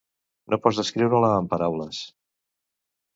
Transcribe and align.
No 0.53 0.57
pots 0.61 0.79
descriure-la 0.81 1.29
amb 1.41 1.51
paraules. 1.51 1.99